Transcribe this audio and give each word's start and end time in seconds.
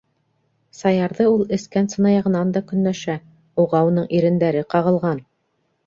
Саярҙы 0.77 1.27
ул 1.33 1.43
эскән 1.59 1.91
сынаяғынан 1.95 2.55
да 2.57 2.65
көнләшә: 2.73 3.21
уға 3.67 3.87
уның 3.93 4.13
ирендәре 4.21 4.69
ҡағылған. 4.77 5.27